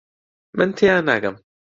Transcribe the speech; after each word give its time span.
من 0.57 0.69
تێیان 0.77 1.03
ناگەم. 1.09 1.35